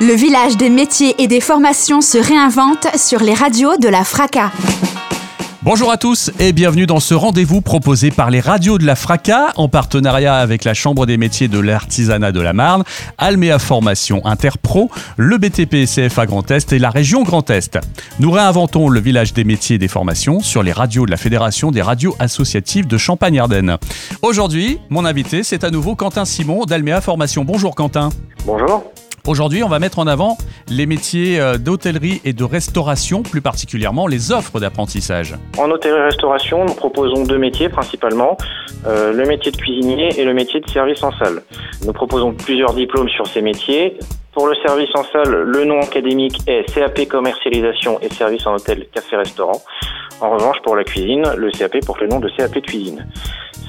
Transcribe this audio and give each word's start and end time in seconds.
Le 0.00 0.12
village 0.12 0.56
des 0.56 0.70
métiers 0.70 1.20
et 1.20 1.26
des 1.26 1.40
formations 1.40 2.00
se 2.00 2.18
réinvente 2.18 2.86
sur 2.96 3.20
les 3.20 3.34
radios 3.34 3.76
de 3.78 3.88
la 3.88 4.04
FRACA. 4.04 4.52
Bonjour 5.62 5.90
à 5.90 5.96
tous 5.96 6.30
et 6.38 6.52
bienvenue 6.52 6.86
dans 6.86 7.00
ce 7.00 7.14
rendez-vous 7.14 7.62
proposé 7.62 8.12
par 8.12 8.30
les 8.30 8.38
radios 8.38 8.78
de 8.78 8.86
la 8.86 8.94
FRACA 8.94 9.54
en 9.56 9.68
partenariat 9.68 10.36
avec 10.36 10.62
la 10.62 10.72
Chambre 10.72 11.04
des 11.04 11.16
métiers 11.16 11.48
de 11.48 11.58
l'artisanat 11.58 12.30
de 12.30 12.40
la 12.40 12.52
Marne, 12.52 12.84
Alméa 13.18 13.58
Formation 13.58 14.24
Interpro, 14.24 14.88
le 15.16 15.36
BTP 15.36 15.84
CFA 15.84 16.26
Grand 16.26 16.48
Est 16.52 16.72
et 16.72 16.78
la 16.78 16.90
région 16.90 17.24
Grand 17.24 17.50
Est. 17.50 17.80
Nous 18.20 18.30
réinventons 18.30 18.88
le 18.88 19.00
village 19.00 19.32
des 19.32 19.42
métiers 19.42 19.76
et 19.76 19.80
des 19.80 19.88
formations 19.88 20.38
sur 20.38 20.62
les 20.62 20.72
radios 20.72 21.06
de 21.06 21.10
la 21.10 21.16
Fédération 21.16 21.72
des 21.72 21.82
radios 21.82 22.14
associatives 22.20 22.86
de 22.86 22.98
Champagne-Ardenne. 22.98 23.78
Aujourd'hui, 24.22 24.78
mon 24.90 25.04
invité, 25.04 25.42
c'est 25.42 25.64
à 25.64 25.72
nouveau 25.72 25.96
Quentin 25.96 26.24
Simon 26.24 26.66
d'Alméa 26.66 27.00
Formation. 27.00 27.44
Bonjour 27.44 27.74
Quentin. 27.74 28.10
Bonjour. 28.46 28.84
Aujourd'hui, 29.28 29.62
on 29.62 29.68
va 29.68 29.78
mettre 29.78 29.98
en 29.98 30.06
avant 30.06 30.38
les 30.70 30.86
métiers 30.86 31.38
euh, 31.38 31.58
d'hôtellerie 31.58 32.22
et 32.24 32.32
de 32.32 32.44
restauration, 32.44 33.22
plus 33.22 33.42
particulièrement 33.42 34.06
les 34.06 34.32
offres 34.32 34.58
d'apprentissage. 34.58 35.36
En 35.58 35.70
hôtellerie-restauration, 35.70 36.64
nous 36.64 36.72
proposons 36.72 37.24
deux 37.24 37.36
métiers 37.36 37.68
principalement, 37.68 38.38
euh, 38.86 39.12
le 39.12 39.26
métier 39.26 39.52
de 39.52 39.58
cuisinier 39.58 40.18
et 40.18 40.24
le 40.24 40.32
métier 40.32 40.60
de 40.60 40.70
service 40.70 41.02
en 41.02 41.12
salle. 41.12 41.42
Nous 41.84 41.92
proposons 41.92 42.32
plusieurs 42.32 42.72
diplômes 42.72 43.10
sur 43.10 43.26
ces 43.26 43.42
métiers. 43.42 43.98
Pour 44.32 44.46
le 44.46 44.54
service 44.66 44.88
en 44.94 45.04
salle, 45.04 45.42
le 45.42 45.64
nom 45.66 45.80
académique 45.80 46.40
est 46.46 46.64
CAP 46.72 47.06
commercialisation 47.06 48.00
et 48.00 48.08
service 48.08 48.46
en 48.46 48.54
hôtel, 48.54 48.86
café, 48.94 49.16
restaurant. 49.16 49.60
En 50.20 50.30
revanche, 50.30 50.56
pour 50.64 50.74
la 50.74 50.84
cuisine, 50.84 51.24
le 51.36 51.50
CAP 51.50 51.84
porte 51.86 52.00
le 52.00 52.08
nom 52.08 52.18
de 52.18 52.28
CAP 52.36 52.54
de 52.54 52.60
cuisine. 52.60 53.06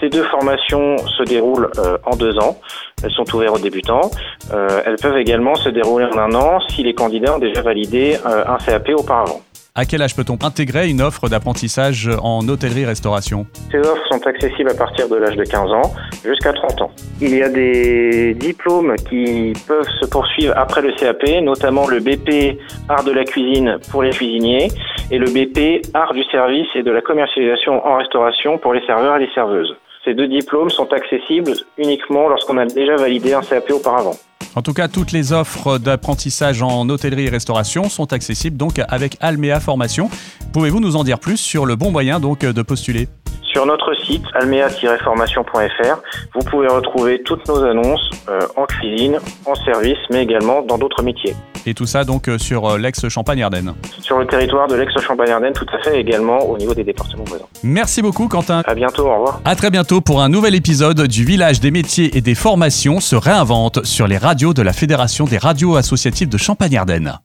Ces 0.00 0.08
deux 0.08 0.24
formations 0.24 0.96
se 0.98 1.22
déroulent 1.24 1.70
euh, 1.78 1.98
en 2.06 2.16
deux 2.16 2.38
ans. 2.38 2.58
Elles 3.02 3.10
sont 3.10 3.34
ouvertes 3.34 3.56
aux 3.56 3.60
débutants. 3.60 4.10
Euh, 4.52 4.82
elles 4.86 4.96
peuvent 4.96 5.16
également 5.16 5.56
se 5.56 5.68
dérouler 5.68 6.06
en 6.06 6.18
un 6.18 6.34
an 6.34 6.60
si 6.70 6.82
les 6.82 6.94
candidats 6.94 7.36
ont 7.36 7.38
déjà 7.38 7.62
validé 7.62 8.16
euh, 8.24 8.44
un 8.46 8.58
CAP 8.58 8.90
auparavant. 8.96 9.42
À 9.74 9.84
quel 9.84 10.02
âge 10.02 10.16
peut-on 10.16 10.38
intégrer 10.42 10.88
une 10.88 11.00
offre 11.00 11.28
d'apprentissage 11.28 12.10
en 12.20 12.48
hôtellerie-restauration? 12.48 13.46
Ces 13.70 13.78
offres 13.78 14.08
sont 14.10 14.26
accessibles 14.26 14.70
à 14.70 14.74
partir 14.74 15.08
de 15.08 15.14
l'âge 15.14 15.36
de 15.36 15.44
15 15.44 15.70
ans 15.70 15.92
jusqu'à 16.24 16.52
30 16.52 16.82
ans. 16.82 16.90
Il 17.20 17.36
y 17.36 17.42
a 17.42 17.48
des 17.48 18.34
diplômes 18.34 18.96
qui 19.08 19.52
peuvent 19.68 19.88
se 20.00 20.06
poursuivre 20.06 20.52
après 20.56 20.82
le 20.82 20.92
CAP, 20.92 21.42
notamment 21.42 21.86
le 21.86 22.00
BP 22.00 22.58
Art 22.88 23.04
de 23.04 23.12
la 23.12 23.22
cuisine 23.24 23.78
pour 23.90 24.02
les 24.02 24.10
cuisiniers 24.10 24.68
et 25.10 25.18
le 25.18 25.26
BP 25.26 25.86
Art 25.94 26.12
du 26.12 26.22
service 26.24 26.66
et 26.74 26.82
de 26.82 26.90
la 26.90 27.00
commercialisation 27.00 27.84
en 27.86 27.96
restauration 27.96 28.58
pour 28.58 28.74
les 28.74 28.84
serveurs 28.86 29.16
et 29.16 29.26
les 29.26 29.32
serveuses. 29.34 29.74
Ces 30.04 30.14
deux 30.14 30.28
diplômes 30.28 30.70
sont 30.70 30.92
accessibles 30.92 31.52
uniquement 31.76 32.28
lorsqu'on 32.28 32.56
a 32.58 32.66
déjà 32.66 32.96
validé 32.96 33.34
un 33.34 33.42
CAP 33.42 33.70
auparavant. 33.70 34.14
En 34.54 34.62
tout 34.62 34.72
cas, 34.72 34.88
toutes 34.88 35.12
les 35.12 35.32
offres 35.32 35.78
d'apprentissage 35.78 36.62
en 36.62 36.88
hôtellerie 36.88 37.26
et 37.26 37.30
restauration 37.30 37.84
sont 37.84 38.12
accessibles 38.12 38.56
donc 38.56 38.80
avec 38.88 39.16
Almea 39.20 39.60
Formation. 39.60 40.08
Pouvez-vous 40.52 40.80
nous 40.80 40.96
en 40.96 41.04
dire 41.04 41.18
plus 41.18 41.36
sur 41.36 41.66
le 41.66 41.76
bon 41.76 41.90
moyen 41.90 42.20
donc 42.20 42.40
de 42.40 42.62
postuler? 42.62 43.08
Sur 43.52 43.66
notre 43.66 43.94
site 44.04 44.24
almea-formation.fr, 44.34 45.96
vous 46.34 46.40
pouvez 46.50 46.68
retrouver 46.68 47.22
toutes 47.22 47.46
nos 47.48 47.64
annonces 47.64 48.10
euh, 48.28 48.40
en 48.56 48.66
cuisine, 48.66 49.18
en 49.46 49.54
service, 49.54 49.98
mais 50.10 50.22
également 50.22 50.62
dans 50.62 50.78
d'autres 50.78 51.02
métiers. 51.02 51.34
Et 51.66 51.74
tout 51.74 51.86
ça 51.86 52.04
donc 52.04 52.28
euh, 52.28 52.38
sur 52.38 52.66
euh, 52.66 52.78
l'ex-Champagne-Ardenne 52.78 53.74
Sur 54.00 54.18
le 54.18 54.26
territoire 54.26 54.68
de 54.68 54.76
l'ex-Champagne-Ardenne, 54.76 55.52
tout 55.52 55.66
à 55.72 55.78
fait, 55.82 56.00
également 56.00 56.38
au 56.38 56.56
niveau 56.56 56.74
des 56.74 56.84
départements 56.84 57.24
voisins. 57.24 57.44
Merci 57.62 58.02
beaucoup 58.02 58.28
Quentin. 58.28 58.62
À 58.66 58.74
bientôt, 58.74 59.06
au 59.06 59.14
revoir. 59.14 59.40
À 59.44 59.56
très 59.56 59.70
bientôt 59.70 60.00
pour 60.00 60.22
un 60.22 60.28
nouvel 60.28 60.54
épisode 60.54 61.06
du 61.06 61.24
Village 61.24 61.60
des 61.60 61.70
métiers 61.70 62.16
et 62.16 62.20
des 62.20 62.34
formations 62.34 63.00
se 63.00 63.16
réinvente 63.16 63.84
sur 63.84 64.06
les 64.06 64.18
radios 64.18 64.54
de 64.54 64.62
la 64.62 64.72
Fédération 64.72 65.24
des 65.24 65.38
radios 65.38 65.76
associatives 65.76 66.28
de 66.28 66.38
Champagne-Ardenne. 66.38 67.18